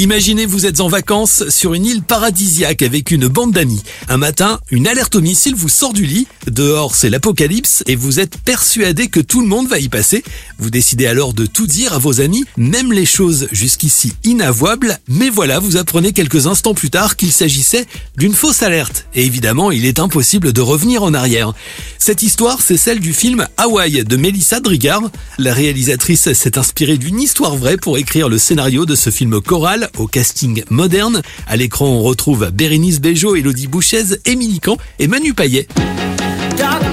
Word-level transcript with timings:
Imaginez 0.00 0.46
vous 0.46 0.64
êtes 0.64 0.80
en 0.80 0.88
vacances 0.88 1.46
sur 1.50 1.74
une 1.74 1.84
île 1.84 2.02
paradisiaque 2.02 2.80
avec 2.80 3.10
une 3.10 3.28
bande 3.28 3.52
d'amis. 3.52 3.82
Un 4.08 4.16
matin, 4.16 4.58
une 4.70 4.88
alerte 4.88 5.16
au 5.16 5.20
missile 5.20 5.54
vous 5.54 5.68
sort 5.68 5.92
du 5.92 6.06
lit. 6.06 6.26
Dehors, 6.46 6.94
c'est 6.94 7.10
l'apocalypse 7.10 7.84
et 7.86 7.96
vous 7.96 8.18
êtes 8.18 8.38
persuadé 8.38 9.08
que 9.08 9.20
tout 9.20 9.42
le 9.42 9.46
monde 9.46 9.68
va 9.68 9.78
y 9.78 9.90
passer. 9.90 10.24
Vous 10.58 10.70
décidez 10.70 11.06
alors 11.06 11.34
de 11.34 11.44
tout 11.44 11.66
dire 11.66 11.92
à 11.92 11.98
vos 11.98 12.22
amis, 12.22 12.46
même 12.56 12.94
les 12.94 13.04
choses 13.04 13.46
jusqu'ici 13.52 14.14
inavouables. 14.24 14.98
Mais 15.06 15.28
voilà, 15.28 15.58
vous 15.58 15.76
apprenez 15.76 16.14
quelques 16.14 16.46
instants 16.46 16.72
plus 16.72 16.88
tard 16.88 17.16
qu'il 17.16 17.30
s'agissait 17.30 17.84
d'une 18.16 18.32
fausse 18.32 18.62
alerte. 18.62 19.04
Et 19.14 19.26
évidemment, 19.26 19.70
il 19.70 19.84
est 19.84 19.98
impossible 19.98 20.54
de 20.54 20.62
revenir 20.62 21.02
en 21.02 21.12
arrière. 21.12 21.52
Cette 21.98 22.22
histoire, 22.22 22.62
c'est 22.62 22.78
celle 22.78 23.00
du 23.00 23.12
film 23.12 23.46
Hawaii 23.58 24.02
de 24.02 24.16
Melissa 24.16 24.60
Drigard. 24.60 25.10
La 25.36 25.52
réalisatrice 25.52 26.32
s'est 26.32 26.56
inspirée 26.56 26.96
d'une 26.96 27.20
histoire 27.20 27.54
vraie 27.54 27.76
pour 27.76 27.98
écrire 27.98 28.30
le 28.30 28.38
scénario 28.38 28.86
de 28.86 28.94
ce 28.94 29.10
film 29.10 29.42
choral 29.42 29.89
au 29.98 30.06
casting 30.06 30.62
moderne. 30.70 31.22
À 31.46 31.56
l'écran, 31.56 31.86
on 31.86 32.02
retrouve 32.02 32.50
Bérénice 32.50 33.00
Bejo, 33.00 33.36
Elodie 33.36 33.66
Bouchez, 33.66 34.04
Émilie 34.26 34.60
Camp 34.60 34.76
et 34.98 35.08
Manu 35.08 35.34
Payet. 35.34 35.66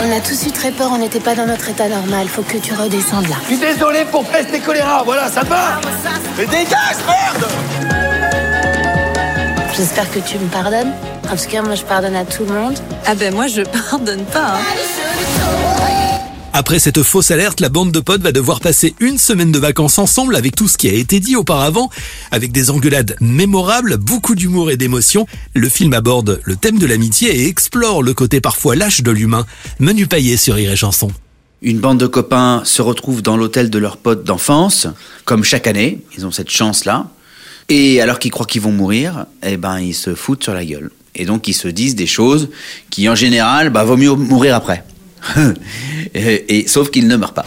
On 0.00 0.16
a 0.16 0.20
tous 0.20 0.46
eu 0.46 0.52
très 0.52 0.70
peur, 0.70 0.90
on 0.92 0.98
n'était 0.98 1.20
pas 1.20 1.34
dans 1.34 1.46
notre 1.46 1.68
état 1.68 1.88
normal. 1.88 2.28
Faut 2.28 2.42
que 2.42 2.56
tu 2.56 2.72
redescendes 2.72 3.28
là. 3.28 3.36
Je 3.42 3.54
suis 3.54 3.58
désolé 3.58 4.04
pour 4.10 4.24
peste 4.24 4.54
et 4.54 4.60
choléra, 4.60 5.02
voilà, 5.04 5.30
ça 5.30 5.42
va 5.42 5.80
Mais 6.38 6.46
dégage, 6.46 6.96
merde 7.06 7.46
J'espère 9.76 10.10
que 10.10 10.18
tu 10.20 10.38
me 10.38 10.48
pardonnes. 10.48 10.92
En 11.30 11.36
tout 11.36 11.48
cas, 11.48 11.62
moi, 11.62 11.74
je 11.74 11.82
pardonne 11.82 12.16
à 12.16 12.24
tout 12.24 12.44
le 12.44 12.52
monde. 12.54 12.78
Ah 13.06 13.14
ben 13.14 13.32
moi 13.34 13.46
je 13.46 13.62
pardonne 13.62 14.24
pas. 14.24 14.54
hein. 14.56 15.67
Après 16.58 16.80
cette 16.80 17.04
fausse 17.04 17.30
alerte, 17.30 17.60
la 17.60 17.68
bande 17.68 17.92
de 17.92 18.00
potes 18.00 18.20
va 18.20 18.32
devoir 18.32 18.58
passer 18.58 18.96
une 18.98 19.16
semaine 19.16 19.52
de 19.52 19.60
vacances 19.60 19.96
ensemble 19.96 20.34
avec 20.34 20.56
tout 20.56 20.66
ce 20.66 20.76
qui 20.76 20.88
a 20.88 20.92
été 20.92 21.20
dit 21.20 21.36
auparavant, 21.36 21.88
avec 22.32 22.50
des 22.50 22.70
engueulades 22.70 23.14
mémorables, 23.20 23.96
beaucoup 23.96 24.34
d'humour 24.34 24.72
et 24.72 24.76
d'émotion. 24.76 25.24
Le 25.54 25.68
film 25.68 25.92
aborde 25.92 26.40
le 26.42 26.56
thème 26.56 26.80
de 26.80 26.86
l'amitié 26.86 27.42
et 27.42 27.46
explore 27.46 28.02
le 28.02 28.12
côté 28.12 28.40
parfois 28.40 28.74
lâche 28.74 29.04
de 29.04 29.12
l'humain. 29.12 29.46
Menu 29.78 30.08
paillé 30.08 30.36
sur 30.36 30.56
Rire 30.56 30.76
Chanson. 30.76 31.12
Une 31.62 31.78
bande 31.78 32.00
de 32.00 32.08
copains 32.08 32.62
se 32.64 32.82
retrouve 32.82 33.22
dans 33.22 33.36
l'hôtel 33.36 33.70
de 33.70 33.78
leurs 33.78 33.96
potes 33.96 34.24
d'enfance, 34.24 34.88
comme 35.24 35.44
chaque 35.44 35.68
année, 35.68 36.02
ils 36.16 36.26
ont 36.26 36.32
cette 36.32 36.50
chance-là. 36.50 37.08
Et 37.68 38.00
alors 38.00 38.18
qu'ils 38.18 38.32
croient 38.32 38.46
qu'ils 38.46 38.62
vont 38.62 38.72
mourir, 38.72 39.26
eh 39.44 39.56
ben 39.56 39.78
ils 39.78 39.94
se 39.94 40.16
foutent 40.16 40.42
sur 40.42 40.54
la 40.54 40.64
gueule. 40.64 40.90
Et 41.14 41.24
donc 41.24 41.46
ils 41.46 41.54
se 41.54 41.68
disent 41.68 41.94
des 41.94 42.08
choses 42.08 42.48
qui 42.90 43.08
en 43.08 43.14
général, 43.14 43.70
bah 43.70 43.84
vaut 43.84 43.96
mieux 43.96 44.10
mourir 44.10 44.56
après. 44.56 44.82
et, 46.14 46.58
et- 46.60 46.68
sauf 46.68 46.90
qu'ils 46.90 47.08
ne 47.08 47.16
meurent 47.16 47.34
pas. 47.34 47.46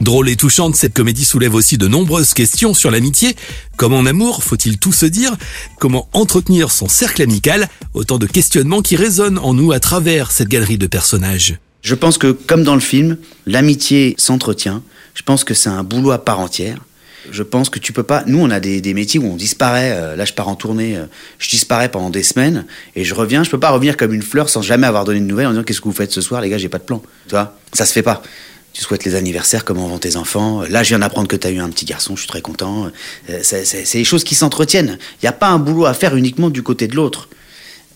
Drôle 0.00 0.28
et 0.28 0.36
touchante, 0.36 0.76
cette 0.76 0.92
comédie 0.92 1.24
soulève 1.24 1.54
aussi 1.54 1.78
de 1.78 1.88
nombreuses 1.88 2.34
questions 2.34 2.74
sur 2.74 2.90
l'amitié. 2.90 3.34
Comme 3.78 3.94
en 3.94 4.04
amour, 4.04 4.42
faut-il 4.44 4.78
tout 4.78 4.92
se 4.92 5.06
dire? 5.06 5.34
Comment 5.80 6.08
entretenir 6.12 6.70
son 6.70 6.86
cercle 6.86 7.22
amical? 7.22 7.68
Autant 7.94 8.18
de 8.18 8.26
questionnements 8.26 8.82
qui 8.82 8.96
résonnent 8.96 9.38
en 9.38 9.54
nous 9.54 9.72
à 9.72 9.80
travers 9.80 10.30
cette 10.32 10.48
galerie 10.48 10.76
de 10.76 10.86
personnages. 10.86 11.58
Je 11.80 11.94
pense 11.94 12.18
que, 12.18 12.32
comme 12.32 12.62
dans 12.62 12.74
le 12.74 12.80
film, 12.80 13.16
l'amitié 13.46 14.14
s'entretient. 14.18 14.82
Je 15.14 15.22
pense 15.22 15.44
que 15.44 15.54
c'est 15.54 15.70
un 15.70 15.82
boulot 15.82 16.10
à 16.10 16.22
part 16.22 16.40
entière. 16.40 16.84
Je 17.30 17.42
pense 17.42 17.70
que 17.70 17.78
tu 17.78 17.92
peux 17.92 18.02
pas. 18.02 18.22
Nous, 18.26 18.38
on 18.38 18.50
a 18.50 18.60
des, 18.60 18.80
des 18.80 18.94
métiers 18.94 19.20
où 19.20 19.26
on 19.26 19.36
disparaît. 19.36 19.92
euh, 19.92 20.16
là, 20.16 20.24
je 20.24 20.32
pars 20.32 20.48
en 20.48 20.54
tournée, 20.54 20.96
euh, 20.96 21.06
je 21.38 21.48
disparais 21.50 21.88
pendant 21.90 22.10
des 22.10 22.22
semaines 22.22 22.66
et 22.94 23.04
je 23.04 23.14
reviens. 23.14 23.44
Je 23.44 23.50
peux 23.50 23.60
pas 23.60 23.70
revenir 23.70 23.96
comme 23.96 24.12
une 24.12 24.22
fleur 24.22 24.48
sans 24.48 24.62
jamais 24.62 24.86
avoir 24.86 25.04
donné 25.04 25.20
de 25.20 25.24
nouvelles 25.24 25.46
en 25.46 25.50
disant 25.50 25.62
qu'est-ce 25.62 25.80
que 25.80 25.88
vous 25.88 25.94
faites 25.94 26.12
ce 26.12 26.20
soir, 26.20 26.40
les 26.40 26.48
gars, 26.48 26.58
j'ai 26.58 26.68
pas 26.68 26.78
de 26.78 26.84
plan. 26.84 27.02
Tu 27.26 27.30
vois, 27.30 27.56
ça 27.72 27.84
se 27.86 27.92
fait 27.92 28.02
pas. 28.02 28.22
Tu 28.72 28.82
souhaites 28.82 29.04
les 29.04 29.14
anniversaires, 29.14 29.64
comment 29.64 29.88
vont 29.88 29.98
tes 29.98 30.16
enfants? 30.16 30.62
Là, 30.68 30.82
je 30.82 30.90
viens 30.90 30.98
d'apprendre 30.98 31.28
que 31.28 31.36
tu 31.36 31.46
as 31.46 31.50
eu 31.50 31.58
un 31.60 31.70
petit 31.70 31.86
garçon, 31.86 32.14
je 32.14 32.20
suis 32.20 32.28
très 32.28 32.42
content. 32.42 32.90
Euh, 33.30 33.40
c'est 33.42 33.92
des 33.94 34.04
choses 34.04 34.22
qui 34.22 34.34
s'entretiennent. 34.34 34.98
Il 35.14 35.24
n'y 35.24 35.28
a 35.28 35.32
pas 35.32 35.48
un 35.48 35.58
boulot 35.58 35.86
à 35.86 35.94
faire 35.94 36.14
uniquement 36.14 36.50
du 36.50 36.62
côté 36.62 36.86
de 36.86 36.94
l'autre. 36.94 37.30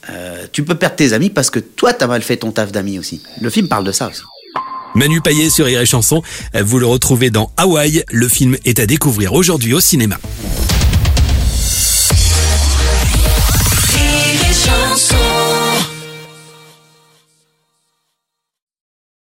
Euh, 0.09 0.47
tu 0.51 0.65
peux 0.65 0.75
perdre 0.75 0.97
tes 0.97 1.13
amis 1.13 1.29
parce 1.29 1.51
que 1.51 1.59
toi, 1.59 1.93
t'as 1.93 2.07
mal 2.07 2.23
fait 2.23 2.39
ton 2.39 2.51
taf 2.51 2.73
d'amis 2.73 2.99
aussi. 2.99 3.23
Le 3.43 3.51
film 3.51 3.69
parle 3.69 3.85
de 3.85 3.93
ça 3.93 4.09
aussi. 4.09 4.23
Manu 4.95 5.21
Payet 5.21 5.51
sur 5.51 5.67
Rire 5.67 5.87
Chanson, 5.87 6.23
vous 6.55 6.79
le 6.79 6.87
retrouvez 6.87 7.31
dans 7.31 7.53
Hawaï. 7.57 8.05
Le 8.11 8.29
film 8.29 8.57
est 8.65 8.79
à 8.79 8.87
découvrir 8.87 9.33
aujourd'hui 9.35 9.73
au 9.73 9.81
cinéma. 9.81 10.19